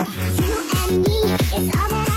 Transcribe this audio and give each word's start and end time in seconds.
You 0.00 0.06
and 0.88 1.06
me, 1.06 1.20
it's 1.52 1.76
over. 1.76 2.09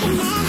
Yeah. 0.00 0.47